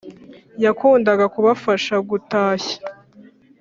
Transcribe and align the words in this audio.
yakundaga 0.63 1.25
kubafasha 1.33 1.95
gutashya, 2.09 2.75